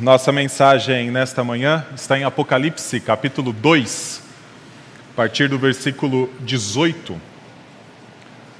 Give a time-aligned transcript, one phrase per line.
[0.00, 4.22] Nossa mensagem nesta manhã está em Apocalipse, capítulo 2,
[5.12, 7.20] a partir do versículo 18.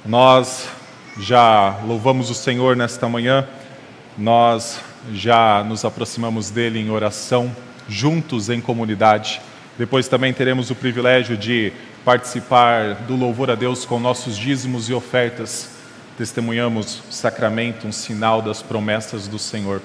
[0.05, 0.69] Nós
[1.17, 3.47] já louvamos o Senhor nesta manhã,
[4.15, 7.55] nós já nos aproximamos dele em oração,
[7.87, 9.41] juntos em comunidade.
[9.79, 11.73] Depois também teremos o privilégio de
[12.05, 15.71] participar do louvor a Deus com nossos dízimos e ofertas.
[16.19, 19.81] Testemunhamos o sacramento, um sinal das promessas do Senhor.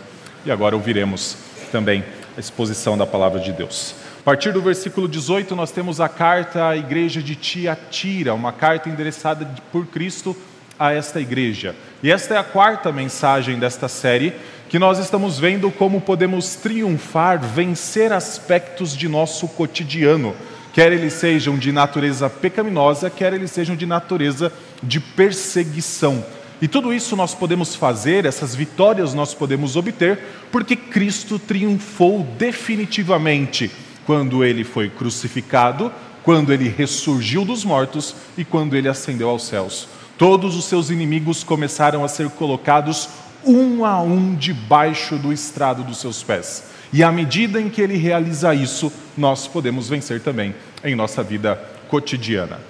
[0.47, 1.37] E agora ouviremos
[1.73, 2.05] também
[2.37, 3.95] a exposição da palavra de Deus.
[4.21, 8.89] A partir do versículo 18, nós temos a carta à igreja de Tiatira, uma carta
[8.89, 10.37] endereçada por Cristo
[10.79, 11.75] a esta igreja.
[12.03, 14.35] E esta é a quarta mensagem desta série,
[14.69, 20.35] que nós estamos vendo como podemos triunfar, vencer aspectos de nosso cotidiano,
[20.73, 26.25] quer eles sejam de natureza pecaminosa, quer eles sejam de natureza de perseguição.
[26.63, 30.19] E tudo isso nós podemos fazer, essas vitórias nós podemos obter,
[30.53, 33.71] porque Cristo triunfou definitivamente
[34.07, 35.93] quando ele foi crucificado,
[36.23, 39.89] quando ele ressurgiu dos mortos e quando ele ascendeu aos céus.
[40.17, 43.09] Todos os seus inimigos começaram a ser colocados
[43.45, 46.65] um a um debaixo do estrado dos seus pés.
[46.93, 51.61] E à medida em que ele realiza isso, nós podemos vencer também em nossa vida
[51.89, 52.61] cotidiana.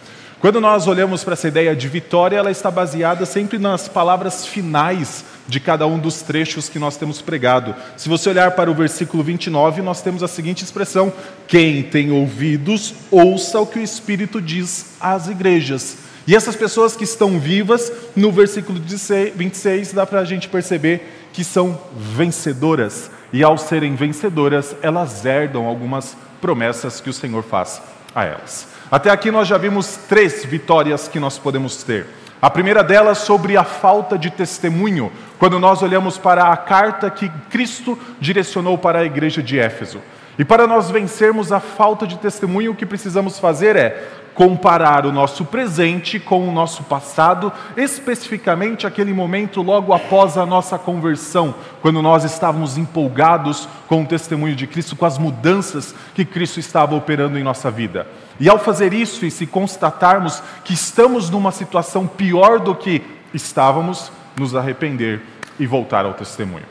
[0.45, 5.25] Quando nós olhamos para essa ideia de vitória, ela está baseada sempre nas palavras finais
[5.49, 7.75] de cada um dos trechos que nós temos pregado.
[7.97, 11.11] Se você olhar para o versículo 29, nós temos a seguinte expressão:
[11.49, 15.97] Quem tem ouvidos, ouça o que o Espírito diz às igrejas.
[16.27, 21.43] E essas pessoas que estão vivas, no versículo 26, dá para a gente perceber que
[21.43, 23.11] são vencedoras.
[23.33, 27.81] E ao serem vencedoras, elas herdam algumas promessas que o Senhor faz
[28.15, 28.74] a elas.
[28.91, 32.07] Até aqui nós já vimos três vitórias que nós podemos ter.
[32.41, 37.31] A primeira delas sobre a falta de testemunho, quando nós olhamos para a carta que
[37.49, 40.01] Cristo direcionou para a igreja de Éfeso.
[40.39, 45.13] E para nós vencermos a falta de testemunho, o que precisamos fazer é comparar o
[45.13, 52.03] nosso presente com o nosso passado, especificamente aquele momento logo após a nossa conversão, quando
[52.03, 57.39] nós estávamos empolgados com o testemunho de Cristo, com as mudanças que Cristo estava operando
[57.39, 58.07] em nossa vida.
[58.41, 63.03] E ao fazer isso e se constatarmos que estamos numa situação pior do que
[63.33, 65.23] estávamos, nos arrepender
[65.59, 66.67] e voltar ao testemunho.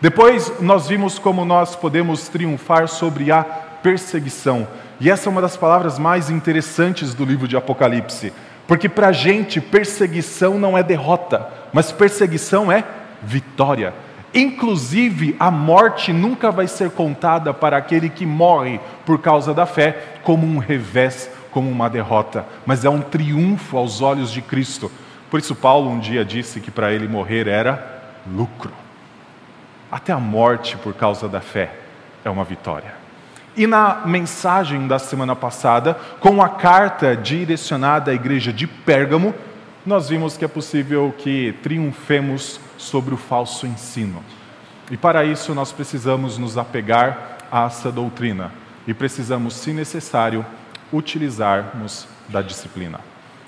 [0.00, 4.66] Depois nós vimos como nós podemos triunfar sobre a perseguição.
[5.00, 8.32] E essa é uma das palavras mais interessantes do livro de Apocalipse,
[8.66, 12.84] porque para a gente perseguição não é derrota, mas perseguição é
[13.22, 13.94] vitória.
[14.36, 20.18] Inclusive, a morte nunca vai ser contada para aquele que morre por causa da fé
[20.22, 24.92] como um revés, como uma derrota, mas é um triunfo aos olhos de Cristo.
[25.30, 28.72] Por isso, Paulo um dia disse que para ele morrer era lucro.
[29.90, 31.70] Até a morte por causa da fé
[32.22, 32.94] é uma vitória.
[33.56, 39.34] E na mensagem da semana passada, com a carta direcionada à igreja de Pérgamo,
[39.86, 44.22] nós vimos que é possível que triunfemos sobre o falso ensino.
[44.90, 48.52] E para isso nós precisamos nos apegar a essa doutrina
[48.86, 50.44] e precisamos, se necessário,
[50.92, 53.00] utilizarmos da disciplina.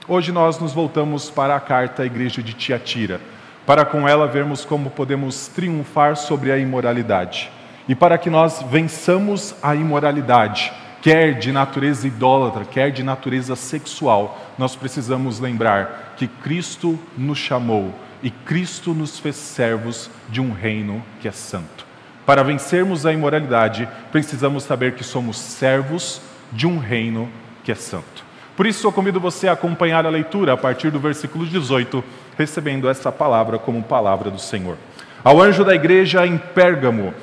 [0.07, 3.21] Hoje nós nos voltamos para a carta à igreja de Tiatira,
[3.67, 7.51] para com ela vermos como podemos triunfar sobre a imoralidade.
[7.87, 14.39] E para que nós vençamos a imoralidade, quer de natureza idólatra, quer de natureza sexual,
[14.59, 21.03] nós precisamos lembrar que Cristo nos chamou e Cristo nos fez servos de um reino
[21.21, 21.87] que é santo.
[22.27, 26.21] Para vencermos a imoralidade, precisamos saber que somos servos
[26.53, 27.29] de um reino
[27.65, 28.25] que é santo.
[28.57, 32.03] Por isso, eu convido você a acompanhar a leitura a partir do versículo 18,
[32.37, 34.77] recebendo essa palavra como palavra do Senhor.
[35.23, 37.15] Ao anjo da igreja em Pérgamo,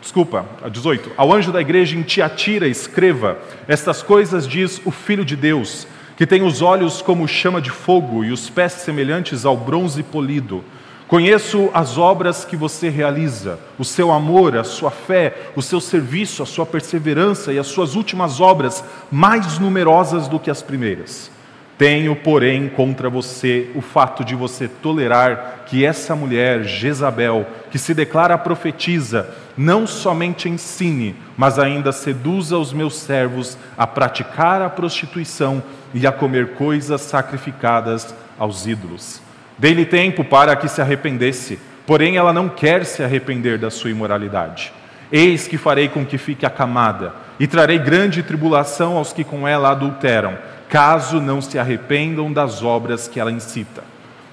[0.00, 1.12] desculpa, 18.
[1.16, 5.86] Ao anjo da igreja em Tiatira, escreva: Estas coisas diz o Filho de Deus,
[6.16, 10.64] que tem os olhos como chama de fogo e os pés semelhantes ao bronze polido.
[11.08, 16.42] Conheço as obras que você realiza, o seu amor, a sua fé, o seu serviço,
[16.42, 21.30] a sua perseverança e as suas últimas obras, mais numerosas do que as primeiras.
[21.76, 27.92] Tenho, porém, contra você o fato de você tolerar que essa mulher, Jezabel, que se
[27.92, 35.60] declara profetiza, não somente ensine, mas ainda seduza os meus servos a praticar a prostituição
[35.92, 39.20] e a comer coisas sacrificadas aos ídolos.
[39.58, 44.72] Dei-lhe tempo para que se arrependesse, porém ela não quer se arrepender da sua imoralidade.
[45.10, 49.70] Eis que farei com que fique acamada, e trarei grande tribulação aos que com ela
[49.70, 50.38] adulteram
[50.74, 53.84] caso não se arrependam das obras que ela incita.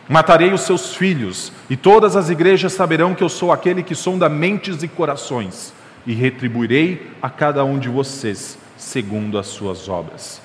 [0.09, 4.27] Matarei os seus filhos, e todas as igrejas saberão que eu sou aquele que sonda
[4.27, 5.71] mentes e corações,
[6.03, 10.41] e retribuirei a cada um de vocês segundo as suas obras.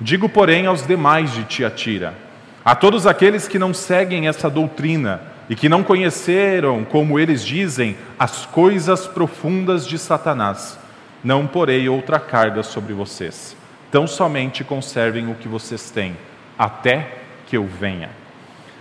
[0.00, 2.14] Digo, porém, aos demais de Tiatira,
[2.64, 7.94] a todos aqueles que não seguem essa doutrina e que não conheceram, como eles dizem,
[8.18, 10.78] as coisas profundas de Satanás,
[11.22, 13.54] não porei outra carga sobre vocês.
[13.90, 16.16] Tão somente conservem o que vocês têm,
[16.58, 18.10] até que eu venha.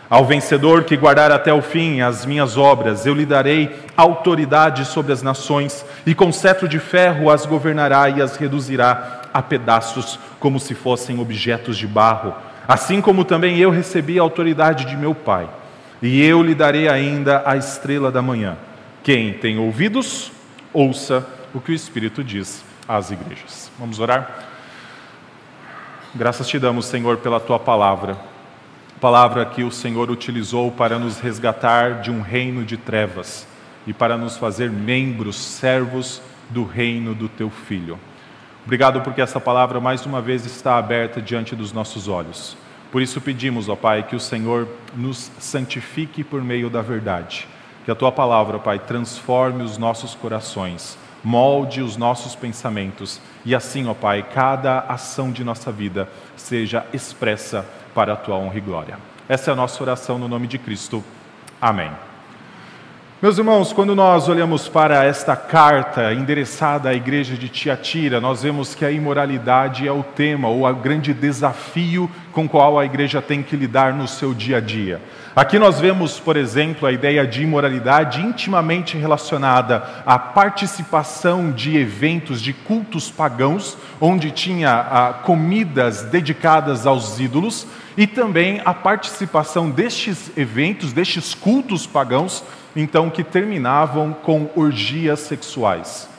[0.10, 5.12] Ao vencedor que guardar até o fim as minhas obras, eu lhe darei autoridade sobre
[5.12, 10.60] as nações, e com cetro de ferro as governará e as reduzirá a pedaços, como
[10.60, 12.34] se fossem objetos de barro.
[12.68, 15.50] Assim como também eu recebi a autoridade de meu Pai,
[16.02, 18.58] e eu lhe darei ainda a estrela da manhã.
[19.04, 20.32] Quem tem ouvidos,
[20.72, 23.72] ouça o que o Espírito diz às igrejas.
[23.80, 24.55] Vamos orar?
[26.18, 28.16] Graças te damos, Senhor, pela tua palavra.
[29.02, 33.46] Palavra que o Senhor utilizou para nos resgatar de um reino de trevas
[33.86, 38.00] e para nos fazer membros, servos do reino do teu filho.
[38.64, 42.56] Obrigado porque essa palavra mais uma vez está aberta diante dos nossos olhos.
[42.94, 47.46] Por isso pedimos, ó Pai, que o Senhor nos santifique por meio da verdade.
[47.84, 53.88] Que a tua palavra, Pai, transforme os nossos corações, molde os nossos pensamentos e assim,
[53.88, 56.08] ó Pai, cada ação de nossa vida
[56.38, 59.00] seja expressa para a tua honra e glória.
[59.28, 61.04] Essa é a nossa oração no nome de Cristo.
[61.60, 61.90] Amém.
[63.20, 68.76] Meus irmãos, quando nós olhamos para esta carta endereçada à igreja de Tiatira, nós vemos
[68.76, 73.20] que a imoralidade é o tema ou o grande desafio com o qual a igreja
[73.20, 75.02] tem que lidar no seu dia a dia.
[75.36, 82.42] Aqui nós vemos, por exemplo, a ideia de imoralidade intimamente relacionada à participação de eventos,
[82.42, 87.68] de cultos pagãos, onde tinha ah, comidas dedicadas aos ídolos,
[87.98, 92.42] e também a participação destes eventos, destes cultos pagãos
[92.74, 96.15] então que terminavam com orgias sexuais.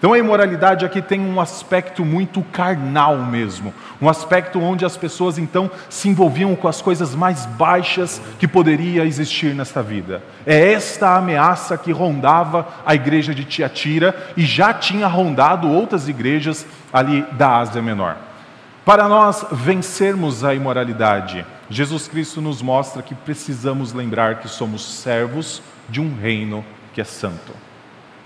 [0.00, 5.36] Então a imoralidade aqui tem um aspecto muito carnal mesmo, um aspecto onde as pessoas
[5.36, 10.22] então se envolviam com as coisas mais baixas que poderia existir nesta vida.
[10.46, 16.66] É esta ameaça que rondava a igreja de Tiatira e já tinha rondado outras igrejas
[16.90, 18.16] ali da Ásia Menor.
[18.86, 25.62] Para nós vencermos a imoralidade, Jesus Cristo nos mostra que precisamos lembrar que somos servos
[25.90, 26.64] de um reino
[26.94, 27.52] que é santo.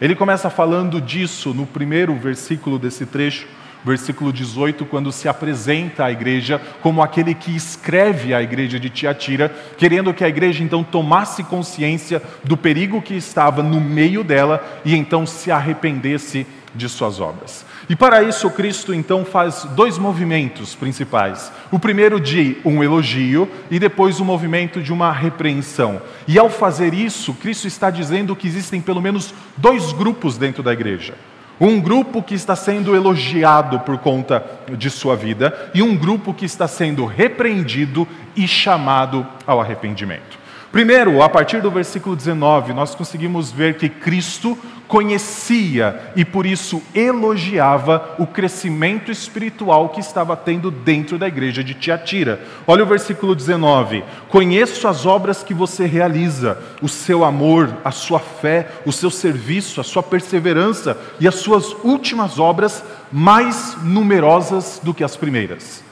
[0.01, 3.47] Ele começa falando disso no primeiro versículo desse trecho,
[3.85, 9.55] versículo 18, quando se apresenta à igreja como aquele que escreve à igreja de Tiatira,
[9.77, 14.97] querendo que a igreja então tomasse consciência do perigo que estava no meio dela e
[14.97, 17.65] então se arrependesse de suas obras.
[17.89, 21.53] E para isso, Cristo então faz dois movimentos principais.
[21.71, 26.01] O primeiro de um elogio e depois o movimento de uma repreensão.
[26.27, 30.73] E ao fazer isso, Cristo está dizendo que existem pelo menos dois grupos dentro da
[30.73, 31.15] igreja.
[31.61, 34.45] Um grupo que está sendo elogiado por conta
[34.77, 40.44] de sua vida e um grupo que está sendo repreendido e chamado ao arrependimento.
[40.75, 46.83] Primeiro, a partir do versículo 19, nós conseguimos ver que Cristo conhecia e por isso
[46.93, 52.41] elogiava o crescimento espiritual que estava tendo dentro da igreja de Tiatira.
[52.67, 58.19] Olha o versículo 19: Conheço as obras que você realiza, o seu amor, a sua
[58.19, 62.83] fé, o seu serviço, a sua perseverança e as suas últimas obras
[63.13, 65.85] mais numerosas do que as primeiras.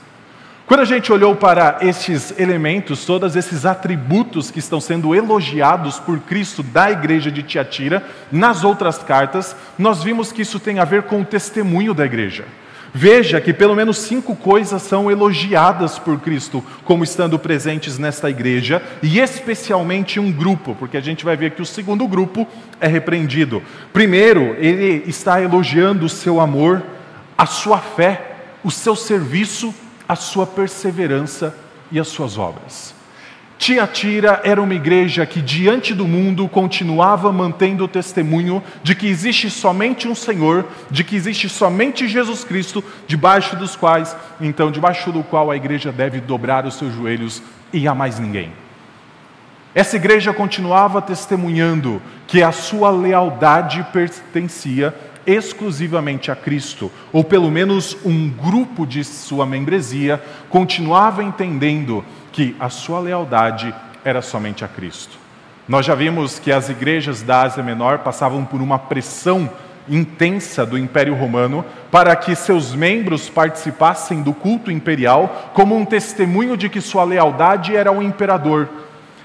[0.73, 6.19] Quando a gente olhou para esses elementos, todos esses atributos que estão sendo elogiados por
[6.21, 8.03] Cristo da igreja de Tiatira,
[8.33, 12.47] nas outras cartas, nós vimos que isso tem a ver com o testemunho da igreja.
[12.91, 18.83] Veja que pelo menos cinco coisas são elogiadas por Cristo como estando presentes nesta igreja,
[19.03, 22.49] e especialmente um grupo, porque a gente vai ver que o segundo grupo
[22.81, 23.63] é repreendido.
[23.93, 26.83] Primeiro, ele está elogiando o seu amor,
[27.37, 29.75] a sua fé, o seu serviço
[30.13, 31.57] a sua perseverança
[31.91, 32.95] e as suas obras.
[33.57, 39.49] Tiatira era uma igreja que, diante do mundo, continuava mantendo o testemunho de que existe
[39.49, 45.23] somente um Senhor, de que existe somente Jesus Cristo, debaixo dos quais, então, debaixo do
[45.23, 47.41] qual a igreja deve dobrar os seus joelhos
[47.73, 48.53] e a mais ninguém.
[49.75, 54.95] Essa igreja continuava testemunhando que a sua lealdade pertencia
[55.27, 62.69] exclusivamente a Cristo, ou pelo menos um grupo de sua membresia continuava entendendo que a
[62.69, 63.75] sua lealdade
[64.05, 65.19] era somente a Cristo.
[65.69, 69.49] Nós já vimos que as igrejas da Ásia Menor passavam por uma pressão
[69.89, 76.57] intensa do Império Romano para que seus membros participassem do culto imperial como um testemunho
[76.57, 78.69] de que sua lealdade era ao imperador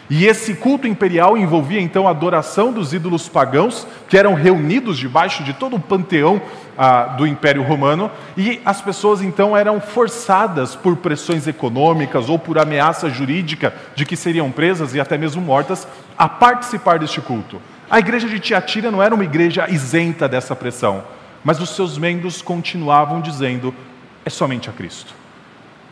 [0.09, 5.43] E esse culto imperial envolvia então a adoração dos ídolos pagãos, que eram reunidos debaixo
[5.43, 6.41] de todo o panteão
[6.77, 12.57] ah, do Império Romano, e as pessoas então eram forçadas por pressões econômicas ou por
[12.57, 15.85] ameaça jurídica de que seriam presas e até mesmo mortas
[16.17, 17.61] a participar deste culto.
[17.89, 21.03] A igreja de Tiatira não era uma igreja isenta dessa pressão,
[21.43, 23.75] mas os seus membros continuavam dizendo:
[24.23, 25.13] é somente a Cristo.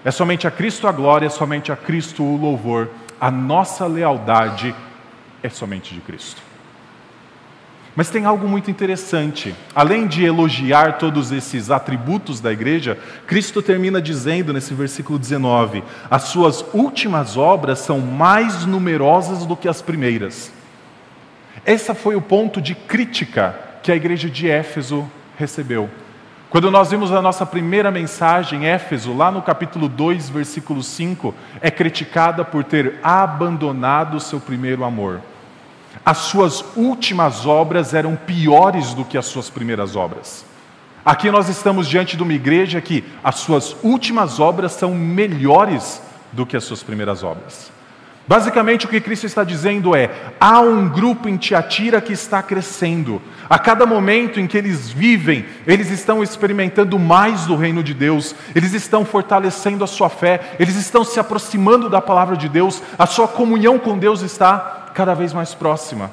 [0.06, 4.76] É somente a Cristo a glória, é somente a Cristo o louvor a nossa lealdade
[5.42, 6.42] é somente de Cristo.
[7.96, 9.56] Mas tem algo muito interessante.
[9.74, 15.82] Além de elogiar todos esses atributos da igreja, Cristo termina dizendo nesse versículo 19:
[16.12, 20.52] As suas últimas obras são mais numerosas do que as primeiras.
[21.66, 25.90] Esse foi o ponto de crítica que a igreja de Éfeso recebeu.
[26.56, 31.70] Quando nós vimos a nossa primeira mensagem, Éfeso, lá no capítulo 2, versículo 5, é
[31.70, 35.20] criticada por ter abandonado o seu primeiro amor.
[36.06, 40.46] As suas últimas obras eram piores do que as suas primeiras obras.
[41.04, 46.46] Aqui nós estamos diante de uma igreja que as suas últimas obras são melhores do
[46.46, 47.75] que as suas primeiras obras.
[48.28, 53.22] Basicamente, o que Cristo está dizendo é: há um grupo em Tiatira que está crescendo.
[53.48, 58.34] A cada momento em que eles vivem, eles estão experimentando mais do reino de Deus,
[58.56, 63.06] eles estão fortalecendo a sua fé, eles estão se aproximando da palavra de Deus, a
[63.06, 66.10] sua comunhão com Deus está cada vez mais próxima.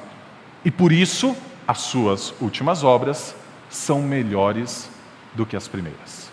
[0.63, 1.35] E por isso,
[1.67, 3.35] as suas últimas obras
[3.69, 4.87] são melhores
[5.33, 6.31] do que as primeiras.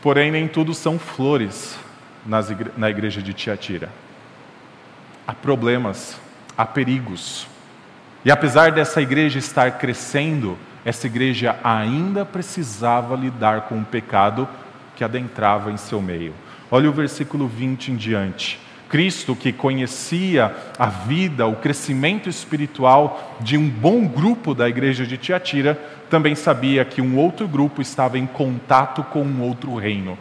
[0.00, 1.76] Porém, nem tudo são flores
[2.26, 3.88] na igreja de Tiatira.
[5.26, 6.18] Há problemas,
[6.56, 7.46] há perigos.
[8.24, 14.48] E apesar dessa igreja estar crescendo, essa igreja ainda precisava lidar com o pecado
[14.94, 16.34] que adentrava em seu meio.
[16.70, 18.60] Olha o versículo 20 em diante.
[18.88, 25.16] Cristo, que conhecia a vida, o crescimento espiritual de um bom grupo da igreja de
[25.16, 30.18] Tiatira, também sabia que um outro grupo estava em contato com um outro reino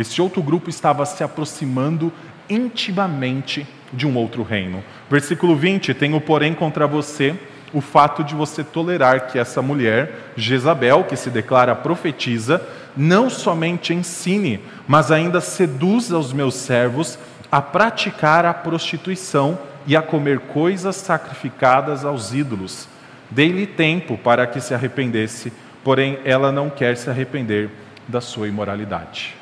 [0.00, 2.10] esse outro grupo estava se aproximando
[2.48, 4.82] intimamente de um outro reino.
[5.10, 7.38] Versículo 20: Tenho, porém, contra você
[7.72, 12.66] o fato de você tolerar que essa mulher, Jezabel, que se declara profetiza,
[12.96, 17.18] não somente ensine, mas ainda seduza os meus servos
[17.52, 22.88] a praticar a prostituição e a comer coisas sacrificadas aos ídolos.
[23.30, 25.52] Dei-lhe tempo para que se arrependesse,
[25.84, 27.70] porém ela não quer se arrepender
[28.08, 29.39] da sua imoralidade.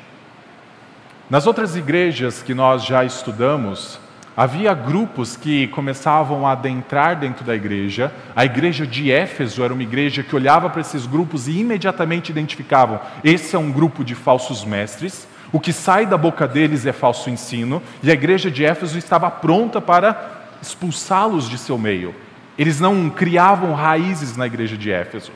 [1.29, 3.99] Nas outras igrejas que nós já estudamos,
[4.35, 8.11] havia grupos que começavam a adentrar dentro da igreja.
[8.35, 12.99] A igreja de Éfeso era uma igreja que olhava para esses grupos e imediatamente identificavam:
[13.23, 15.27] esse é um grupo de falsos mestres.
[15.51, 19.29] O que sai da boca deles é falso ensino, e a igreja de Éfeso estava
[19.29, 22.15] pronta para expulsá-los de seu meio.
[22.57, 25.31] Eles não criavam raízes na igreja de Éfeso.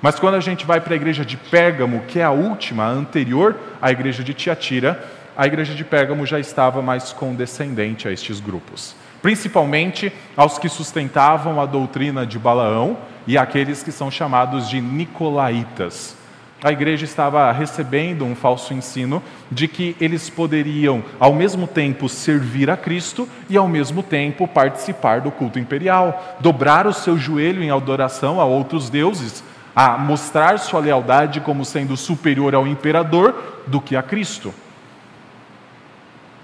[0.00, 2.88] Mas quando a gente vai para a igreja de Pérgamo, que é a última, a
[2.88, 5.02] anterior à igreja de Tiatira,
[5.38, 11.60] a igreja de Pérgamo já estava mais condescendente a estes grupos, principalmente aos que sustentavam
[11.60, 16.16] a doutrina de Balaão e aqueles que são chamados de nicolaítas.
[16.60, 22.68] A igreja estava recebendo um falso ensino de que eles poderiam, ao mesmo tempo, servir
[22.68, 27.70] a Cristo e, ao mesmo tempo, participar do culto imperial, dobrar o seu joelho em
[27.70, 29.44] adoração a outros deuses,
[29.76, 34.52] a mostrar sua lealdade como sendo superior ao imperador do que a Cristo.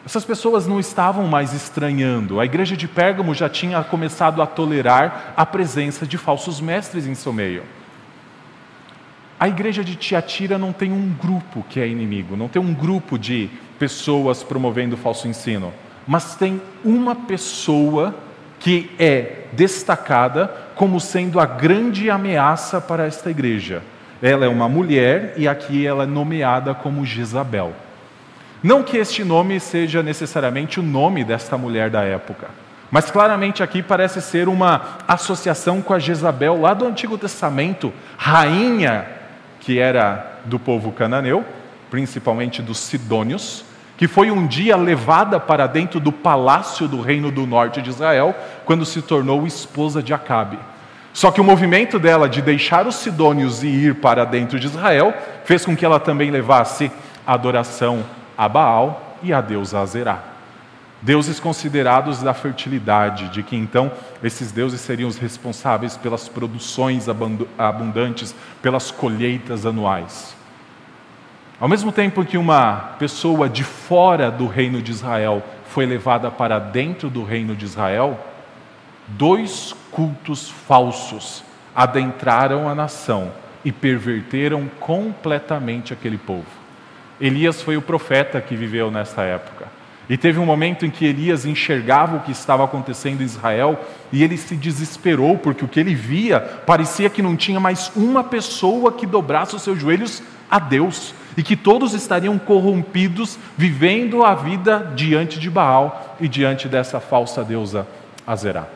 [0.06, 2.38] Essas pessoas não estavam mais estranhando.
[2.38, 7.14] A igreja de Pérgamo já tinha começado a tolerar a presença de falsos mestres em
[7.14, 7.62] seu meio.
[9.40, 13.18] A igreja de Tiatira não tem um grupo que é inimigo, não tem um grupo
[13.18, 15.73] de pessoas promovendo falso ensino,
[16.06, 18.14] mas tem uma pessoa
[18.61, 23.82] que é destacada como sendo a grande ameaça para esta igreja.
[24.23, 27.75] Ela é uma mulher e aqui ela é nomeada como Jezabel.
[28.64, 32.49] Não que este nome seja necessariamente o nome desta mulher da época,
[32.90, 39.06] mas claramente aqui parece ser uma associação com a Jezabel lá do Antigo Testamento, rainha
[39.61, 41.44] que era do povo cananeu,
[41.90, 43.66] principalmente dos sidônios,
[43.99, 48.35] que foi um dia levada para dentro do palácio do reino do norte de Israel,
[48.64, 50.59] quando se tornou esposa de Acabe.
[51.12, 55.12] Só que o movimento dela de deixar os sidônios e ir para dentro de Israel
[55.44, 56.90] fez com que ela também levasse
[57.26, 58.02] a adoração
[58.37, 60.23] a Baal e a deusa Azerá.
[61.03, 67.07] Deuses considerados da fertilidade, de que então esses deuses seriam os responsáveis pelas produções
[67.59, 70.35] abundantes, pelas colheitas anuais.
[71.61, 76.59] Ao mesmo tempo que uma pessoa de fora do reino de Israel foi levada para
[76.59, 78.19] dentro do reino de Israel,
[79.07, 81.45] dois cultos falsos
[81.76, 83.31] adentraram a nação
[83.64, 86.63] e perverteram completamente aquele povo.
[87.21, 89.66] Elias foi o profeta que viveu nessa época.
[90.09, 93.80] E teve um momento em que Elias enxergava o que estava acontecendo em Israel
[94.12, 98.23] e ele se desesperou, porque o que ele via parecia que não tinha mais uma
[98.23, 104.35] pessoa que dobrasse os seus joelhos a Deus e que todos estariam corrompidos, vivendo a
[104.35, 107.87] vida diante de Baal e diante dessa falsa deusa
[108.26, 108.66] Azerá.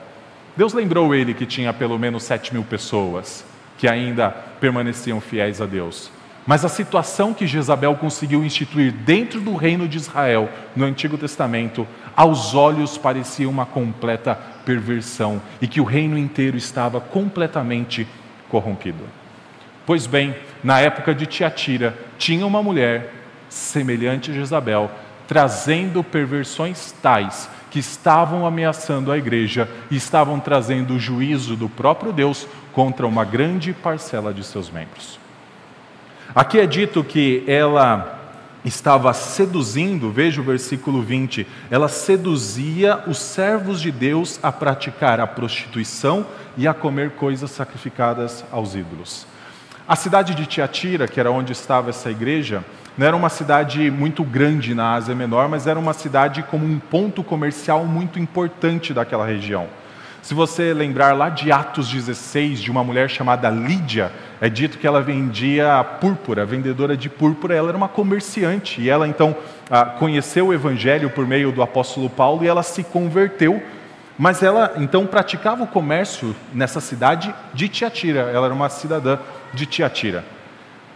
[0.57, 3.45] Deus lembrou ele que tinha pelo menos sete mil pessoas
[3.77, 4.31] que ainda
[4.61, 6.11] permaneciam fiéis a Deus.
[6.49, 11.87] Mas a situação que Jezabel conseguiu instituir dentro do reino de Israel, no Antigo Testamento,
[12.17, 18.09] aos olhos parecia uma completa perversão e que o reino inteiro estava completamente
[18.49, 19.05] corrompido.
[19.85, 23.13] Pois bem, na época de Tiatira, tinha uma mulher
[23.51, 24.91] semelhante a Jezabel,
[25.27, 32.11] trazendo perversões tais que estavam ameaçando a igreja e estavam trazendo o juízo do próprio
[32.11, 35.28] Deus contra uma grande parcela de seus membros.
[36.35, 38.19] Aqui é dito que ela
[38.63, 45.27] estava seduzindo, veja o versículo 20, ela seduzia os servos de Deus a praticar a
[45.27, 49.27] prostituição e a comer coisas sacrificadas aos ídolos.
[49.89, 52.63] A cidade de Tiatira, que era onde estava essa igreja,
[52.97, 56.79] não era uma cidade muito grande na Ásia Menor, mas era uma cidade como um
[56.79, 59.67] ponto comercial muito importante daquela região.
[60.29, 64.87] Se você lembrar lá de Atos 16, de uma mulher chamada Lídia, é dito que
[64.87, 69.35] ela vendia púrpura, vendedora de púrpura, ela era uma comerciante, e ela então
[69.71, 73.63] ah, conheceu o evangelho por meio do apóstolo Paulo e ela se converteu,
[74.19, 79.19] mas ela então praticava o comércio nessa cidade de Tiatira, ela era uma cidadã
[79.55, 80.23] de Tiatira.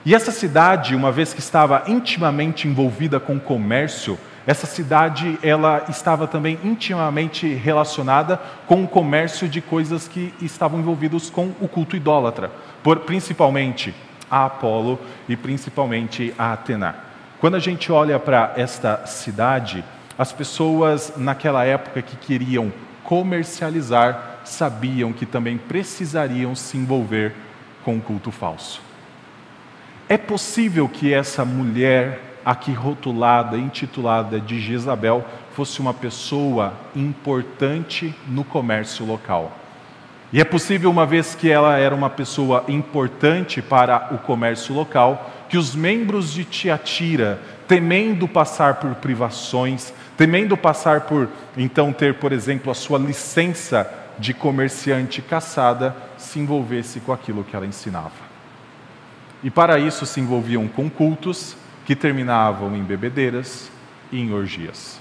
[0.05, 6.27] E essa cidade, uma vez que estava intimamente envolvida com comércio, essa cidade ela estava
[6.27, 12.51] também intimamente relacionada com o comércio de coisas que estavam envolvidos com o culto idólatra,
[12.83, 13.95] por, principalmente
[14.31, 16.97] a Apolo e principalmente a Atena.
[17.39, 19.85] Quando a gente olha para esta cidade,
[20.19, 22.73] as pessoas naquela época que queriam
[23.05, 27.35] comercializar sabiam que também precisariam se envolver
[27.85, 28.81] com o culto falso.
[30.09, 35.25] É possível que essa mulher aqui rotulada, intitulada de Jezabel,
[35.55, 39.53] fosse uma pessoa importante no comércio local.
[40.33, 45.31] E é possível, uma vez que ela era uma pessoa importante para o comércio local,
[45.49, 52.33] que os membros de Tiatira, temendo passar por privações, temendo passar por, então, ter, por
[52.33, 53.87] exemplo, a sua licença
[54.19, 58.33] de comerciante caçada, se envolvesse com aquilo que ela ensinava.
[59.45, 63.71] E para isso se envolviam com cultos, que terminavam em bebedeiras
[64.11, 65.01] e em orgias.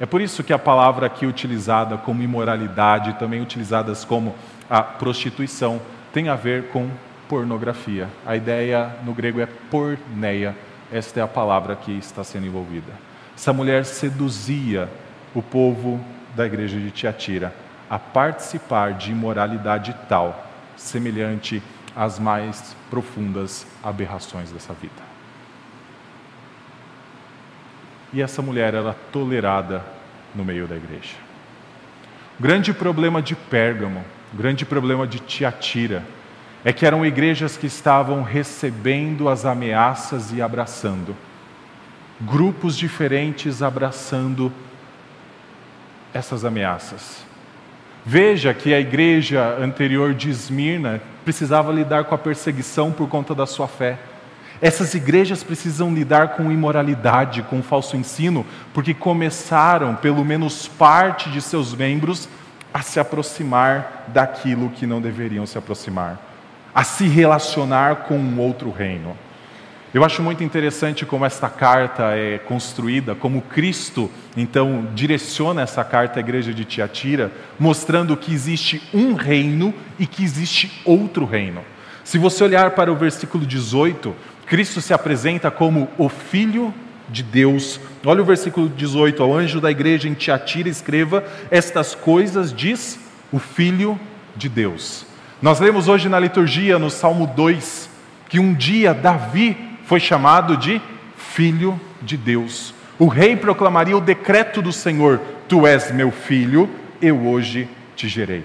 [0.00, 4.34] É por isso que a palavra aqui utilizada como imoralidade, também utilizadas como
[4.68, 5.80] a prostituição,
[6.12, 6.90] tem a ver com
[7.28, 8.08] pornografia.
[8.26, 10.56] A ideia no grego é porneia.
[10.92, 12.92] Esta é a palavra que está sendo envolvida.
[13.36, 14.88] Essa mulher seduzia
[15.34, 17.54] o povo da igreja de Tiatira
[17.88, 21.62] a participar de imoralidade tal, semelhante
[21.94, 25.13] às mais profundas aberrações dessa vida.
[28.14, 29.84] E essa mulher era tolerada
[30.34, 31.16] no meio da igreja.
[32.38, 36.04] O grande problema de Pérgamo, o grande problema de Tiatira,
[36.64, 41.14] é que eram igrejas que estavam recebendo as ameaças e abraçando.
[42.20, 44.50] Grupos diferentes abraçando
[46.14, 47.26] essas ameaças.
[48.06, 53.46] Veja que a igreja anterior de Esmirna precisava lidar com a perseguição por conta da
[53.46, 53.98] sua fé.
[54.60, 61.40] Essas igrejas precisam lidar com imoralidade, com falso ensino, porque começaram, pelo menos parte de
[61.40, 62.28] seus membros,
[62.72, 66.20] a se aproximar daquilo que não deveriam se aproximar,
[66.74, 69.16] a se relacionar com um outro reino.
[69.94, 76.18] Eu acho muito interessante como esta carta é construída, como Cristo, então, direciona essa carta
[76.18, 81.60] à igreja de Tiatira, mostrando que existe um reino e que existe outro reino.
[82.02, 84.12] Se você olhar para o versículo 18,
[84.46, 86.72] Cristo se apresenta como o Filho
[87.08, 87.80] de Deus.
[88.04, 92.98] Olha o versículo 18: Ao anjo da igreja em Tiatira, escreva: Estas coisas diz
[93.32, 93.98] o Filho
[94.36, 95.06] de Deus.
[95.40, 97.90] Nós lemos hoje na liturgia, no Salmo 2,
[98.28, 100.80] que um dia Davi foi chamado de
[101.16, 102.74] Filho de Deus.
[102.98, 106.68] O rei proclamaria o decreto do Senhor: Tu és meu filho,
[107.00, 108.44] eu hoje te gerei.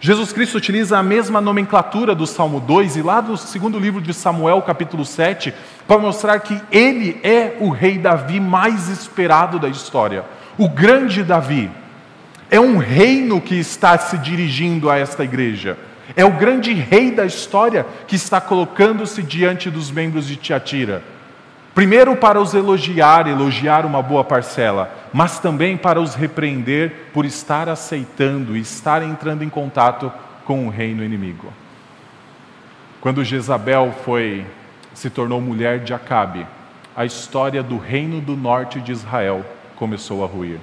[0.00, 4.12] Jesus Cristo utiliza a mesma nomenclatura do Salmo 2 e lá do segundo livro de
[4.12, 5.54] Samuel, capítulo 7,
[5.88, 10.24] para mostrar que ele é o rei Davi mais esperado da história.
[10.58, 11.70] o grande Davi.
[12.50, 15.76] É um reino que está se dirigindo a esta igreja.
[16.14, 21.02] É o grande rei da história que está colocando-se diante dos membros de Tiatira.
[21.76, 27.68] Primeiro, para os elogiar, elogiar uma boa parcela, mas também para os repreender por estar
[27.68, 30.10] aceitando e estar entrando em contato
[30.46, 31.52] com o reino inimigo.
[32.98, 34.46] Quando Jezabel foi
[34.94, 36.46] se tornou mulher de Acabe,
[36.96, 39.44] a história do reino do norte de Israel
[39.76, 40.58] começou a ruir.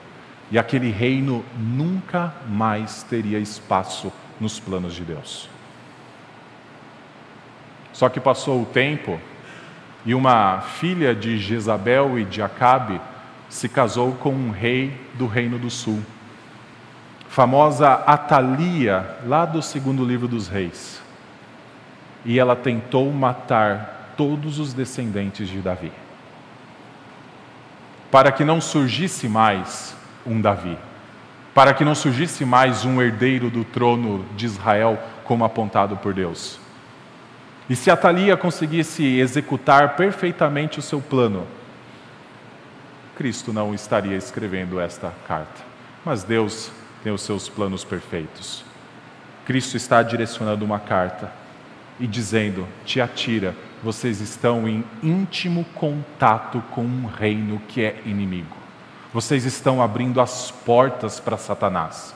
[0.49, 5.47] E aquele reino nunca mais teria espaço nos planos de Deus.
[7.93, 9.19] Só que passou o tempo
[10.05, 12.99] e uma filha de Jezabel e de Acabe
[13.49, 16.01] se casou com um rei do reino do sul.
[17.29, 21.01] Famosa Atalia, lá do segundo livro dos reis.
[22.25, 25.91] E ela tentou matar todos os descendentes de Davi.
[28.11, 30.77] Para que não surgisse mais um Davi,
[31.53, 36.62] para que não surgisse mais um herdeiro do trono de Israel como apontado por Deus.
[37.69, 41.47] E se Atalia conseguisse executar perfeitamente o seu plano,
[43.15, 45.61] Cristo não estaria escrevendo esta carta.
[46.03, 46.71] Mas Deus
[47.03, 48.65] tem os seus planos perfeitos.
[49.45, 51.31] Cristo está direcionando uma carta
[51.99, 58.55] e dizendo: Te atira, vocês estão em íntimo contato com um reino que é inimigo.
[59.13, 62.15] Vocês estão abrindo as portas para Satanás.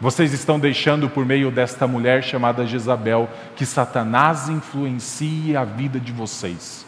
[0.00, 6.12] Vocês estão deixando por meio desta mulher chamada Jezabel que Satanás influencie a vida de
[6.12, 6.86] vocês.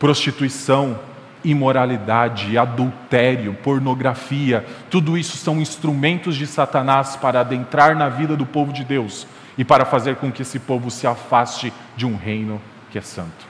[0.00, 0.98] Prostituição,
[1.44, 8.72] imoralidade, adultério, pornografia, tudo isso são instrumentos de Satanás para adentrar na vida do povo
[8.72, 12.98] de Deus e para fazer com que esse povo se afaste de um reino que
[12.98, 13.46] é santo.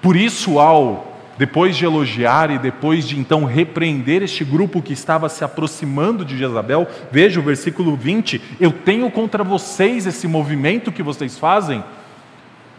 [0.00, 5.28] Por isso, ao depois de elogiar e depois de então repreender este grupo que estava
[5.28, 11.02] se aproximando de Jezabel, veja o versículo 20: Eu tenho contra vocês esse movimento que
[11.02, 11.82] vocês fazem.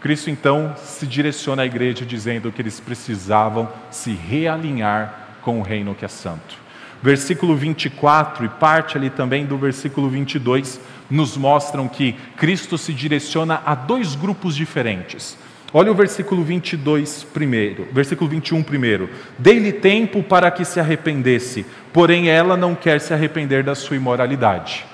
[0.00, 5.94] Cristo então se direciona à igreja dizendo que eles precisavam se realinhar com o reino
[5.94, 6.56] que é santo.
[7.02, 13.62] Versículo 24 e parte ali também do versículo 22 nos mostram que Cristo se direciona
[13.64, 15.36] a dois grupos diferentes.
[15.76, 19.10] Olha o versículo 22 primeiro, versículo 21 primeiro.
[19.36, 24.86] Dei-lhe tempo para que se arrependesse, porém ela não quer se arrepender da sua imoralidade.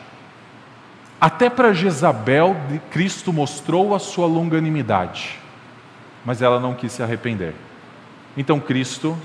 [1.21, 2.57] Até para Jezabel,
[2.90, 5.38] Cristo mostrou a sua longanimidade,
[6.25, 7.53] mas ela não quis se arrepender.
[8.35, 9.19] Então Cristo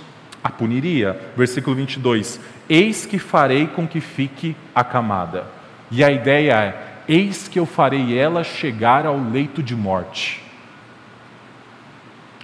[0.44, 1.18] a puniria.
[1.38, 2.38] Versículo 22:
[2.68, 5.46] Eis que farei com que fique acamada.
[5.90, 10.45] E a ideia é: eis que eu farei ela chegar ao leito de morte.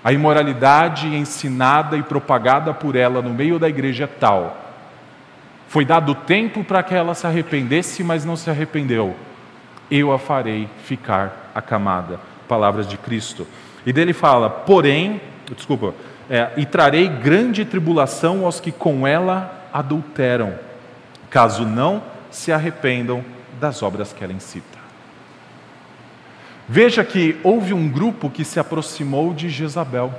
[0.04, 4.58] A imoralidade ensinada e propagada por ela no meio da igreja é tal.
[5.68, 9.16] Foi dado tempo para que ela se arrependesse, mas não se arrependeu.
[9.90, 12.20] Eu a farei ficar acamada.
[12.48, 13.48] Palavras de Cristo.
[13.86, 15.22] E dele fala, porém,
[15.56, 15.94] desculpa,
[16.30, 20.56] é, e trarei grande tribulação aos que com ela adulteram,
[21.30, 23.24] caso não se arrependam
[23.60, 24.81] das obras que ela incita.
[26.74, 30.14] Veja que houve um grupo que se aproximou de Jezabel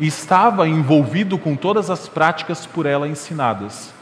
[0.00, 3.94] e estava envolvido com todas as práticas por ela ensinadas.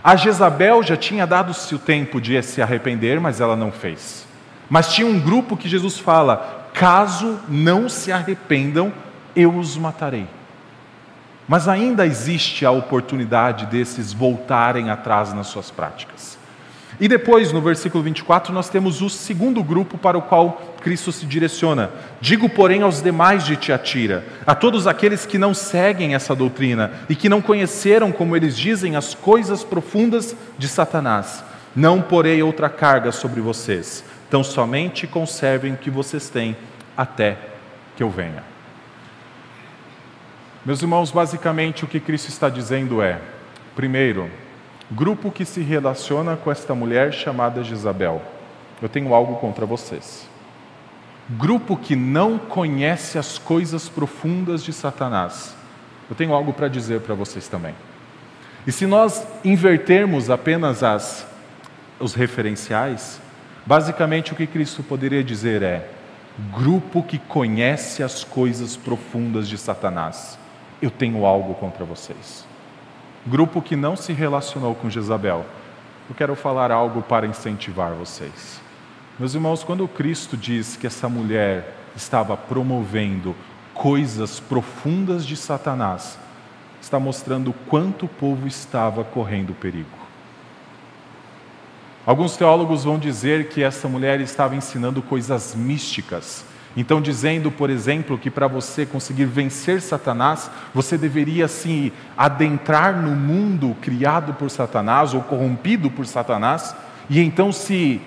[0.00, 4.28] A Jezabel já tinha dado seu tempo de se arrepender, mas ela não fez.
[4.70, 8.92] Mas tinha um grupo que Jesus fala: caso não se arrependam,
[9.34, 10.28] eu os matarei.
[11.48, 16.38] Mas ainda existe a oportunidade desses voltarem atrás nas suas práticas.
[17.00, 21.26] E depois, no versículo 24, nós temos o segundo grupo para o qual Cristo se
[21.26, 21.90] direciona.
[22.20, 27.14] Digo, porém, aos demais de Tiatira, a todos aqueles que não seguem essa doutrina e
[27.14, 33.12] que não conheceram, como eles dizem, as coisas profundas de Satanás: não porei outra carga
[33.12, 36.56] sobre vocês, tão somente conservem o que vocês têm
[36.96, 37.36] até
[37.96, 38.42] que eu venha.
[40.64, 43.20] Meus irmãos, basicamente o que Cristo está dizendo é:
[43.74, 44.30] primeiro,
[44.90, 48.22] grupo que se relaciona com esta mulher chamada Jezabel,
[48.80, 50.28] eu tenho algo contra vocês.
[51.30, 55.54] Grupo que não conhece as coisas profundas de Satanás,
[56.08, 57.74] eu tenho algo para dizer para vocês também.
[58.66, 61.26] E se nós invertermos apenas as,
[62.00, 63.20] os referenciais,
[63.66, 65.90] basicamente o que Cristo poderia dizer é:
[66.56, 70.38] grupo que conhece as coisas profundas de Satanás,
[70.80, 72.48] eu tenho algo contra vocês
[73.28, 75.44] grupo que não se relacionou com Jezabel,
[76.08, 78.60] eu quero falar algo para incentivar vocês.
[79.18, 83.34] Meus irmãos, quando Cristo diz que essa mulher estava promovendo
[83.74, 86.16] coisas profundas de Satanás,
[86.80, 89.88] está mostrando quanto o povo estava correndo perigo.
[92.06, 96.44] Alguns teólogos vão dizer que essa mulher estava ensinando coisas místicas.
[96.76, 103.16] Então, dizendo, por exemplo, que para você conseguir vencer Satanás, você deveria se adentrar no
[103.16, 106.72] mundo criado por Satanás ou corrompido por Satanás,
[107.10, 108.00] e então se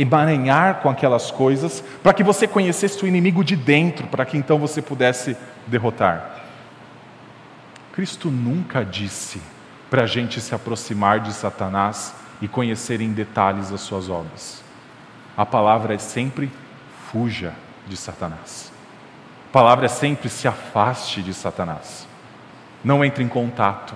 [0.00, 4.58] emaranhar com aquelas coisas, para que você conhecesse o inimigo de dentro, para que então
[4.58, 6.38] você pudesse derrotar.
[7.92, 9.40] Cristo nunca disse
[9.90, 14.62] para a gente se aproximar de Satanás e conhecer em detalhes as suas obras.
[15.36, 16.50] A palavra é sempre
[17.10, 17.52] fuja
[17.86, 18.70] de Satanás.
[19.48, 22.06] A palavra é sempre se afaste de Satanás.
[22.84, 23.94] Não entre em contato.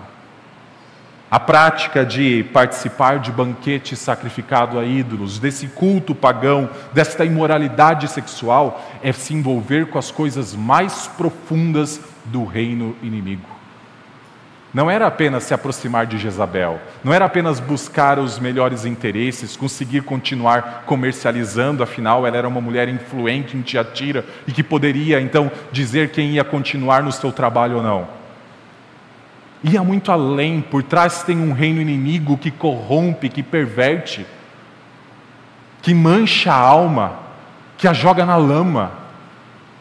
[1.33, 8.87] A prática de participar de banquete sacrificado a ídolos, desse culto pagão, desta imoralidade sexual,
[9.03, 13.49] é se envolver com as coisas mais profundas do reino inimigo.
[14.75, 20.03] Não era apenas se aproximar de Jezabel, não era apenas buscar os melhores interesses, conseguir
[20.03, 26.11] continuar comercializando, afinal ela era uma mulher influente em Tiatira e que poderia então dizer
[26.11, 28.22] quem ia continuar no seu trabalho ou não
[29.63, 34.27] ia muito além, por trás tem um reino inimigo que corrompe, que perverte,
[35.81, 37.21] que mancha a alma,
[37.79, 38.93] que a joga na lama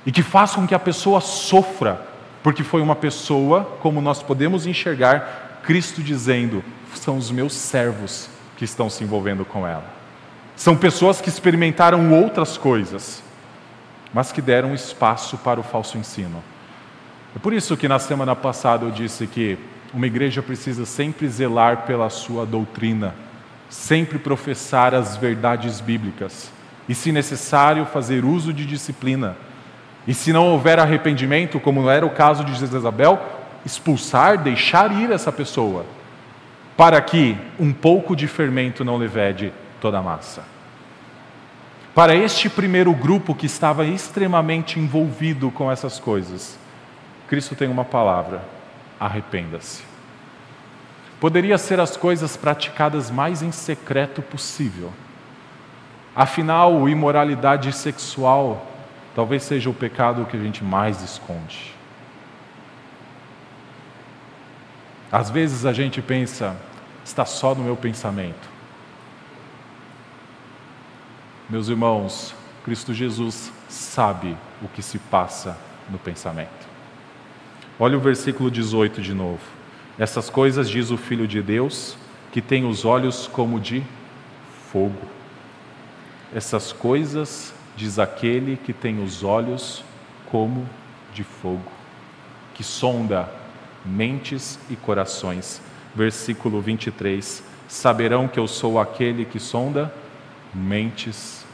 [0.06, 2.02] e que faz com que a pessoa sofra,
[2.44, 6.64] porque foi uma pessoa, como nós podemos enxergar, Cristo dizendo:
[6.96, 9.86] são os meus servos que estão se envolvendo com ela.
[10.56, 13.24] São pessoas que experimentaram outras coisas,
[14.14, 16.44] mas que deram espaço para o falso ensino.
[17.36, 19.58] É por isso que na semana passada eu disse que
[19.94, 23.14] uma igreja precisa sempre zelar pela sua doutrina,
[23.70, 26.52] sempre professar as verdades bíblicas
[26.88, 29.36] e, se necessário, fazer uso de disciplina.
[30.08, 33.20] E se não houver arrependimento, como era o caso de Jezabel,
[33.66, 35.86] expulsar, deixar ir essa pessoa,
[36.76, 40.44] para que um pouco de fermento não levede toda a massa.
[41.94, 46.58] Para este primeiro grupo que estava extremamente envolvido com essas coisas,
[47.32, 48.44] Cristo tem uma palavra:
[49.00, 49.84] arrependa-se.
[51.18, 54.92] Poderia ser as coisas praticadas mais em secreto possível.
[56.14, 58.68] Afinal, imoralidade sexual
[59.16, 61.74] talvez seja o pecado que a gente mais esconde.
[65.10, 66.58] Às vezes a gente pensa,
[67.06, 68.50] está só no meu pensamento.
[71.50, 75.58] Meus irmãos, Cristo Jesus sabe o que se passa
[75.90, 76.71] no pensamento.
[77.80, 79.42] Olha o versículo 18 de novo.
[79.98, 81.98] Essas coisas diz o Filho de Deus,
[82.32, 83.84] que tem os olhos como de
[84.72, 85.02] fogo.
[86.34, 89.84] Essas coisas diz aquele que tem os olhos
[90.30, 90.68] como
[91.14, 91.72] de fogo,
[92.54, 93.30] que sonda
[93.86, 95.62] mentes e corações.
[95.94, 99.94] Versículo 23: Saberão que eu sou aquele que sonda
[100.54, 101.46] mentes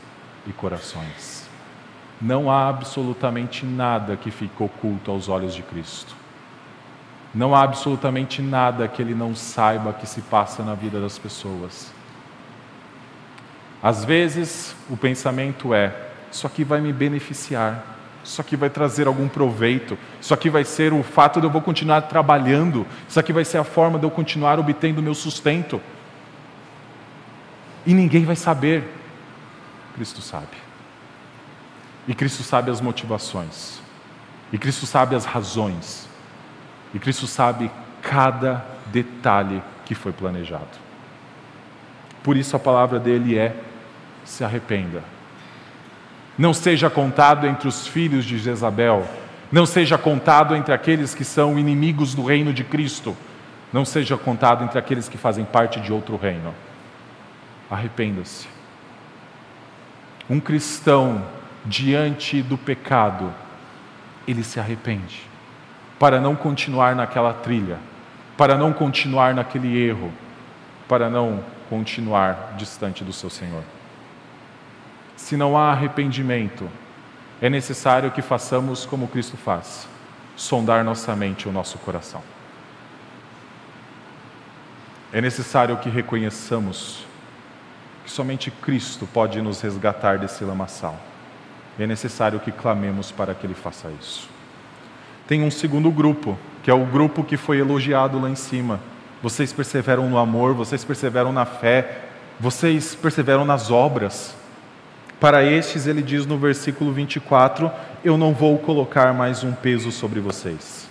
[0.45, 1.46] e corações.
[2.21, 6.15] Não há absolutamente nada que fique oculto aos olhos de Cristo.
[7.33, 11.93] Não há absolutamente nada que ele não saiba que se passa na vida das pessoas.
[13.83, 15.93] Às vezes, o pensamento é:
[16.31, 20.93] isso aqui vai me beneficiar, isso aqui vai trazer algum proveito, isso aqui vai ser
[20.93, 24.11] o fato de eu vou continuar trabalhando, isso aqui vai ser a forma de eu
[24.11, 25.79] continuar obtendo meu sustento.
[27.85, 28.83] E ninguém vai saber.
[29.93, 30.66] Cristo sabe.
[32.07, 33.81] E Cristo sabe as motivações.
[34.51, 36.07] E Cristo sabe as razões.
[36.93, 37.69] E Cristo sabe
[38.01, 40.87] cada detalhe que foi planejado.
[42.23, 43.55] Por isso a palavra dele é:
[44.23, 45.03] se arrependa.
[46.37, 49.07] Não seja contado entre os filhos de Jezabel,
[49.51, 53.17] não seja contado entre aqueles que são inimigos do reino de Cristo,
[53.73, 56.53] não seja contado entre aqueles que fazem parte de outro reino.
[57.69, 58.47] Arrependa-se.
[60.29, 61.23] Um cristão
[61.67, 63.33] diante do pecado,
[64.27, 65.21] ele se arrepende,
[65.99, 67.77] para não continuar naquela trilha,
[68.37, 70.11] para não continuar naquele erro,
[70.87, 73.63] para não continuar distante do seu Senhor.
[75.15, 76.69] Se não há arrependimento,
[77.41, 79.87] é necessário que façamos como Cristo faz:
[80.35, 82.23] sondar nossa mente e o nosso coração.
[85.11, 87.05] É necessário que reconheçamos
[88.05, 90.97] que somente Cristo pode nos resgatar desse lamaçal
[91.83, 94.29] é necessário que clamemos para que Ele faça isso.
[95.27, 98.79] Tem um segundo grupo, que é o grupo que foi elogiado lá em cima.
[99.21, 102.01] Vocês perseveram no amor, vocês perseveram na fé,
[102.39, 104.35] vocês perseveram nas obras.
[105.19, 107.71] Para estes, ele diz no versículo 24:
[108.03, 110.87] Eu não vou colocar mais um peso sobre vocês.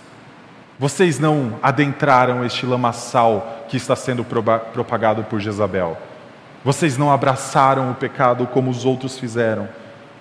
[0.79, 5.97] Vocês não adentraram este lamaçal que está sendo propagado por Jezabel.
[6.63, 9.67] Vocês não abraçaram o pecado como os outros fizeram.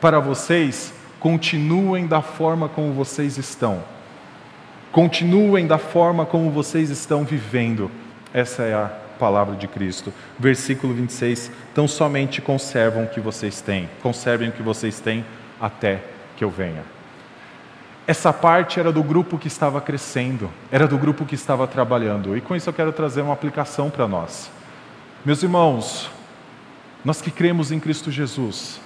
[0.01, 3.83] Para vocês, continuem da forma como vocês estão.
[4.93, 7.91] Continuem da forma como vocês estão vivendo.
[8.33, 10.13] Essa é a palavra de Cristo.
[10.39, 11.51] Versículo 26.
[11.73, 13.89] Então somente conservam o que vocês têm.
[14.03, 15.25] Conservem o que vocês têm
[15.61, 16.03] até
[16.37, 16.85] que eu venha.
[18.07, 22.37] Essa parte era do grupo que estava crescendo, era do grupo que estava trabalhando.
[22.37, 24.49] E com isso eu quero trazer uma aplicação para nós.
[25.25, 26.09] Meus irmãos,
[27.05, 28.81] nós que cremos em Cristo Jesus,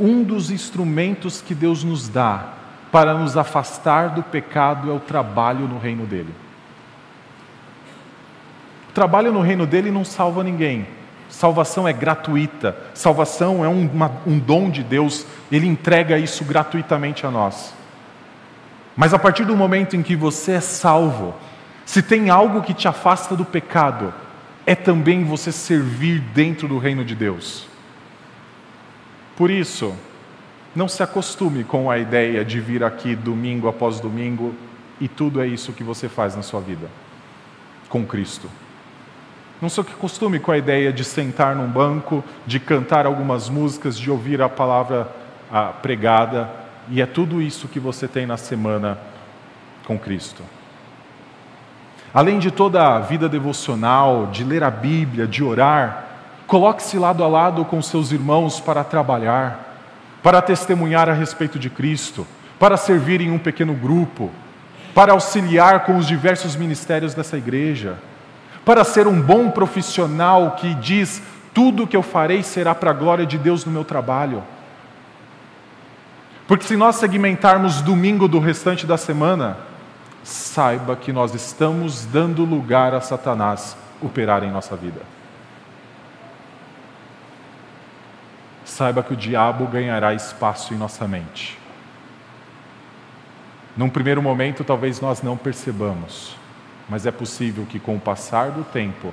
[0.00, 2.54] um dos instrumentos que Deus nos dá
[2.90, 6.34] para nos afastar do pecado é o trabalho no reino dele.
[8.88, 10.86] O trabalho no reino dele não salva ninguém,
[11.30, 17.24] Salvação é gratuita, salvação é um, uma, um dom de Deus, Ele entrega isso gratuitamente
[17.24, 17.72] a nós.
[18.96, 21.32] Mas a partir do momento em que você é salvo,
[21.86, 24.12] se tem algo que te afasta do pecado,
[24.66, 27.69] é também você servir dentro do reino de Deus.
[29.36, 29.94] Por isso,
[30.74, 34.54] não se acostume com a ideia de vir aqui domingo após domingo
[35.00, 36.88] e tudo é isso que você faz na sua vida
[37.88, 38.48] com Cristo.
[39.60, 44.10] Não se acostume com a ideia de sentar num banco, de cantar algumas músicas, de
[44.10, 45.08] ouvir a palavra
[45.82, 46.48] pregada,
[46.88, 48.98] e é tudo isso que você tem na semana
[49.84, 50.42] com Cristo.
[52.14, 56.09] Além de toda a vida devocional, de ler a Bíblia, de orar,
[56.50, 59.78] coloque-se lado a lado com seus irmãos para trabalhar,
[60.22, 62.26] para testemunhar a respeito de Cristo,
[62.58, 64.30] para servir em um pequeno grupo,
[64.94, 67.96] para auxiliar com os diversos ministérios dessa igreja
[68.64, 73.26] para ser um bom profissional que diz: tudo que eu farei será para a glória
[73.26, 74.42] de Deus no meu trabalho.
[76.46, 79.56] Porque se nós segmentarmos domingo do restante da semana,
[80.22, 85.00] saiba que nós estamos dando lugar a Satanás operar em nossa vida.
[88.70, 91.58] Saiba que o diabo ganhará espaço em nossa mente.
[93.76, 96.36] Num primeiro momento, talvez nós não percebamos,
[96.88, 99.12] mas é possível que, com o passar do tempo,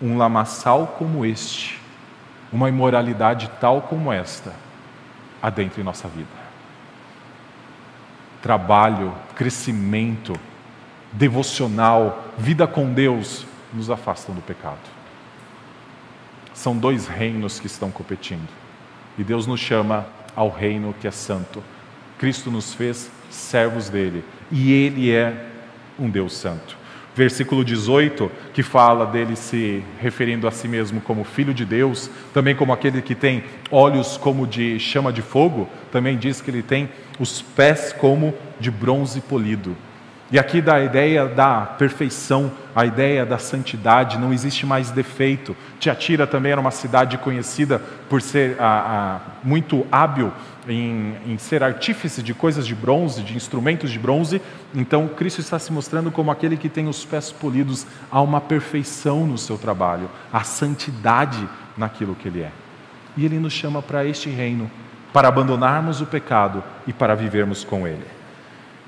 [0.00, 1.78] um lamaçal como este,
[2.50, 4.54] uma imoralidade tal como esta,
[5.42, 6.26] adentre em nossa vida.
[8.40, 10.40] Trabalho, crescimento,
[11.12, 14.93] devocional, vida com Deus nos afastam do pecado.
[16.54, 18.48] São dois reinos que estão competindo.
[19.18, 21.62] E Deus nos chama ao reino que é santo.
[22.18, 24.24] Cristo nos fez servos dele.
[24.50, 25.46] E ele é
[25.98, 26.78] um Deus santo.
[27.14, 32.56] Versículo 18, que fala dele se referindo a si mesmo como filho de Deus, também
[32.56, 36.88] como aquele que tem olhos como de chama de fogo, também diz que ele tem
[37.20, 39.76] os pés como de bronze polido.
[40.34, 45.56] E aqui dá a ideia da perfeição, a ideia da santidade, não existe mais defeito.
[45.78, 50.32] Tiatira também era uma cidade conhecida por ser a, a, muito hábil
[50.68, 54.42] em, em, ser artífice de coisas de bronze, de instrumentos de bronze.
[54.74, 59.28] Então, Cristo está se mostrando como aquele que tem os pés polidos a uma perfeição
[59.28, 62.50] no seu trabalho, a santidade naquilo que Ele é.
[63.16, 64.68] E Ele nos chama para este reino,
[65.12, 68.23] para abandonarmos o pecado e para vivermos com Ele.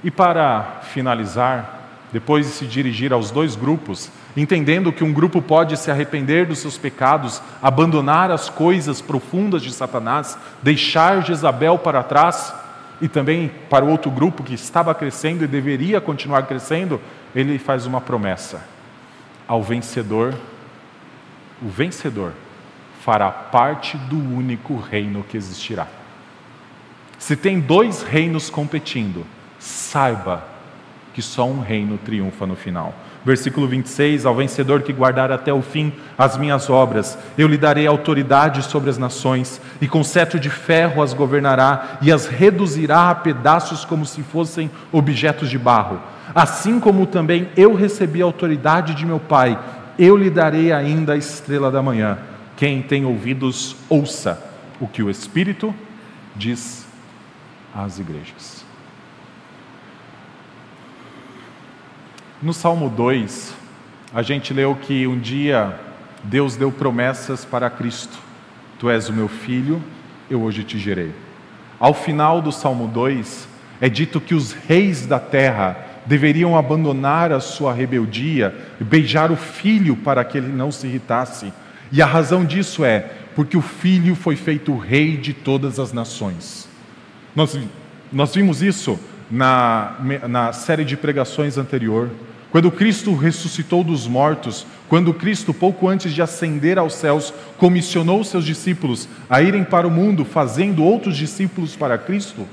[0.04, 1.76] E para finalizar,
[2.12, 6.58] depois de se dirigir aos dois grupos, entendendo que um grupo pode se arrepender dos
[6.58, 12.54] seus pecados, abandonar as coisas profundas de Satanás, deixar Jezabel para trás,
[13.00, 17.00] e também para o outro grupo que estava crescendo e deveria continuar crescendo,
[17.34, 18.64] ele faz uma promessa:
[19.46, 20.34] ao vencedor,
[21.60, 22.32] o vencedor
[23.02, 25.86] fará parte do único reino que existirá.
[27.18, 29.24] Se tem dois reinos competindo,
[29.66, 30.44] saiba
[31.12, 32.94] que só um reino triunfa no final.
[33.24, 37.86] Versículo 26: Ao vencedor que guardar até o fim as minhas obras, eu lhe darei
[37.86, 43.14] autoridade sobre as nações, e com cetro de ferro as governará, e as reduzirá a
[43.14, 46.00] pedaços como se fossem objetos de barro.
[46.34, 49.58] Assim como também eu recebi a autoridade de meu Pai,
[49.98, 52.18] eu lhe darei ainda a estrela da manhã.
[52.56, 54.40] Quem tem ouvidos, ouça
[54.78, 55.74] o que o Espírito
[56.36, 56.86] diz
[57.74, 58.55] às igrejas.
[62.42, 63.54] No Salmo 2,
[64.12, 65.74] a gente leu que um dia
[66.22, 68.18] Deus deu promessas para Cristo:
[68.78, 69.82] Tu és o meu filho,
[70.28, 71.12] eu hoje te gerei.
[71.80, 73.48] Ao final do Salmo 2,
[73.80, 79.36] é dito que os reis da terra deveriam abandonar a sua rebeldia e beijar o
[79.36, 81.50] filho para que ele não se irritasse.
[81.90, 86.68] E a razão disso é porque o filho foi feito rei de todas as nações.
[87.34, 87.58] Nós,
[88.12, 89.96] nós vimos isso na,
[90.28, 92.10] na série de pregações anterior.
[92.50, 98.44] Quando Cristo ressuscitou dos mortos, quando Cristo, pouco antes de ascender aos céus, comissionou seus
[98.44, 102.46] discípulos a irem para o mundo fazendo outros discípulos para Cristo,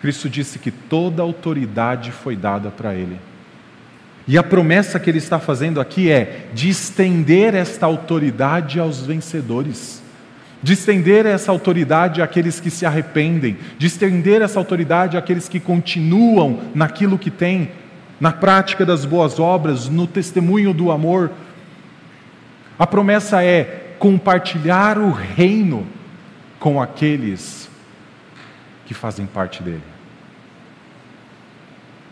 [0.00, 3.18] Cristo disse que toda autoridade foi dada para ele.
[4.26, 10.02] E a promessa que ele está fazendo aqui é de estender esta autoridade aos vencedores,
[10.62, 16.60] de estender essa autoridade àqueles que se arrependem, de estender essa autoridade àqueles que continuam
[16.74, 17.70] naquilo que têm,
[18.20, 21.30] na prática das boas obras, no testemunho do amor.
[22.78, 25.86] A promessa é compartilhar o reino
[26.58, 27.70] com aqueles
[28.84, 29.82] que fazem parte dele.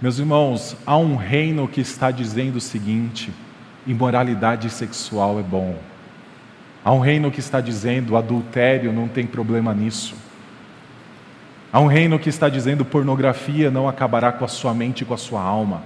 [0.01, 3.32] Meus irmãos, há um reino que está dizendo o seguinte:
[3.86, 5.76] imoralidade sexual é bom.
[6.89, 10.14] Há um reino que está dizendo adultério não tem problema nisso.
[11.70, 15.12] Há um reino que está dizendo pornografia não acabará com a sua mente e com
[15.12, 15.82] a sua alma.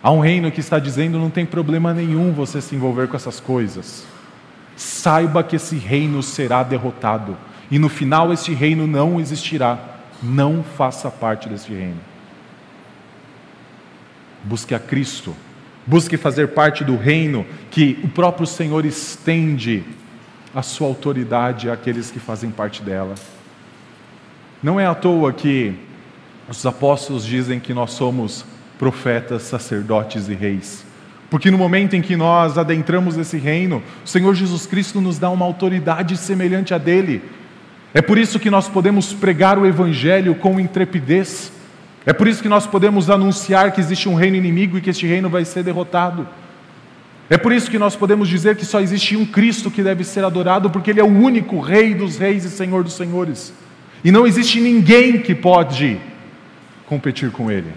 [0.00, 3.40] Há um reino que está dizendo não tem problema nenhum você se envolver com essas
[3.40, 4.06] coisas.
[4.76, 7.36] Saiba que esse reino será derrotado
[7.72, 9.80] e no final esse reino não existirá.
[10.22, 11.98] Não faça parte desse reino.
[14.44, 15.34] Busque a Cristo,
[15.86, 19.84] busque fazer parte do reino que o próprio Senhor estende
[20.54, 23.14] a sua autoridade àqueles que fazem parte dela.
[24.62, 25.74] Não é à toa que
[26.48, 28.44] os apóstolos dizem que nós somos
[28.78, 30.84] profetas, sacerdotes e reis.
[31.30, 35.30] Porque no momento em que nós adentramos esse reino, o Senhor Jesus Cristo nos dá
[35.30, 37.22] uma autoridade semelhante a dele.
[37.92, 41.52] É por isso que nós podemos pregar o Evangelho com intrepidez.
[42.06, 45.06] É por isso que nós podemos anunciar que existe um reino inimigo e que este
[45.06, 46.28] reino vai ser derrotado.
[47.30, 50.24] É por isso que nós podemos dizer que só existe um Cristo que deve ser
[50.24, 53.54] adorado, porque Ele é o único Rei dos Reis e Senhor dos Senhores.
[54.04, 55.98] E não existe ninguém que pode
[56.86, 57.72] competir com Ele.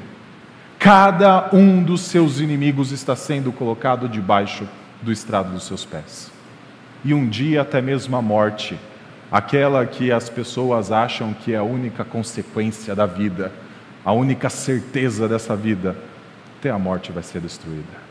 [0.77, 4.67] Cada um dos seus inimigos está sendo colocado debaixo
[5.01, 6.29] do estrado dos seus pés.
[7.05, 8.77] E um dia até mesmo a morte,
[9.31, 13.51] aquela que as pessoas acham que é a única consequência da vida,
[14.07, 15.93] a única certeza dessa vida,
[16.57, 18.07] até a morte vai ser destruída.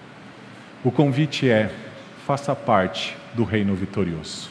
[0.85, 1.73] O convite é:
[2.27, 4.51] faça parte do reino vitorioso.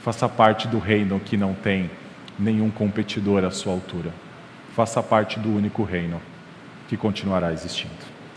[0.00, 1.90] Faça parte do reino que não tem
[2.38, 4.10] nenhum competidor à sua altura.
[4.74, 6.18] Faça parte do único reino
[6.88, 7.92] que continuará existindo.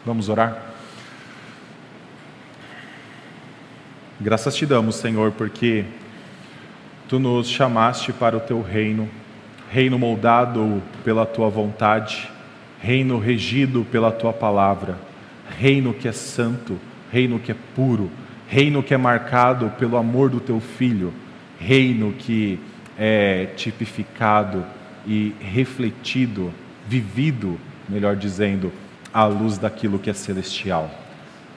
[0.06, 0.62] Vamos orar?
[4.20, 5.86] Graças te damos, Senhor, porque
[7.08, 9.10] tu nos chamaste para o teu reino,
[9.70, 12.30] reino moldado pela tua vontade,
[12.80, 14.98] reino regido pela tua palavra,
[15.58, 16.80] reino que é santo,
[17.12, 18.10] reino que é puro,
[18.48, 21.14] reino que é marcado pelo amor do teu filho,
[21.60, 22.60] reino que
[22.98, 24.66] é tipificado
[25.06, 26.54] e refletido,
[26.88, 28.72] vivido melhor dizendo,
[29.14, 30.92] à luz daquilo que é celestial.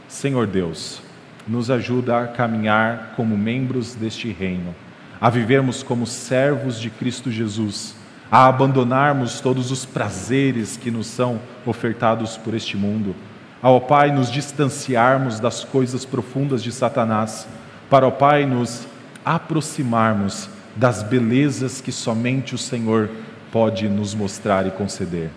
[0.09, 1.03] Senhor Deus,
[1.47, 4.75] nos ajuda a caminhar como membros deste reino,
[5.21, 7.95] a vivermos como servos de Cristo Jesus,
[8.31, 13.15] a abandonarmos todos os prazeres que nos são ofertados por este mundo,
[13.61, 17.49] ao Pai nos distanciarmos das coisas profundas de Satanás,
[17.91, 18.87] para o Pai nos
[19.25, 23.11] aproximarmos das belezas que somente o Senhor
[23.51, 25.31] pode nos mostrar e conceder.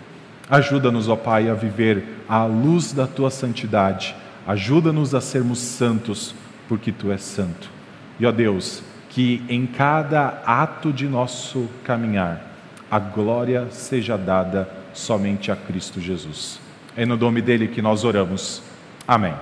[0.48, 4.14] Ajuda-nos, ó Pai, a viver à luz da tua santidade.
[4.46, 6.34] Ajuda-nos a sermos santos,
[6.68, 7.70] porque tu és santo.
[8.20, 12.53] E ó Deus, que em cada ato de nosso caminhar,
[12.94, 16.60] a glória seja dada somente a Cristo Jesus.
[16.96, 18.62] É no nome dele que nós oramos.
[19.04, 19.34] Amém.